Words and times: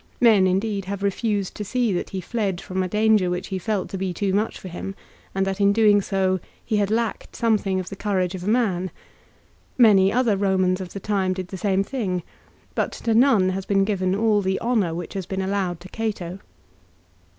Men 0.19 0.47
indeed 0.47 0.85
have 0.85 1.03
refused 1.03 1.53
to 1.53 1.63
see 1.63 1.93
that 1.93 2.09
he 2.09 2.21
fled 2.21 2.59
from 2.59 2.81
a 2.81 2.87
danger 2.87 3.29
which 3.29 3.49
he 3.49 3.59
felt 3.59 3.87
to 3.89 3.99
be 3.99 4.15
too 4.15 4.33
much 4.33 4.59
for 4.59 4.67
him, 4.67 4.95
and 5.35 5.45
that 5.45 5.61
in 5.61 5.71
doing 5.71 6.01
so 6.01 6.39
he 6.65 6.77
had 6.77 6.89
lacked 6.89 7.35
something 7.35 7.79
of 7.79 7.89
the 7.89 7.95
courage 7.95 8.33
of 8.33 8.43
a 8.43 8.47
man. 8.47 8.89
Many 9.77 10.11
other 10.11 10.35
Eomans 10.35 10.81
of 10.81 10.93
the 10.93 10.99
time 10.99 11.33
did 11.33 11.49
the 11.49 11.55
same 11.55 11.83
thing, 11.83 12.23
but 12.73 12.91
to 12.93 13.13
none 13.13 13.49
has 13.49 13.67
been 13.67 13.83
given 13.85 14.15
all 14.15 14.41
the 14.41 14.59
honour 14.59 14.95
which 14.95 15.13
has 15.13 15.27
been 15.27 15.39
allowed 15.39 15.79
to 15.81 15.87
Cato. 15.89 16.39